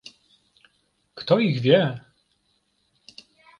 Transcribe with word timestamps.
"Kto 1.19 1.35
ich 1.47 1.59
wie?" 1.63 1.83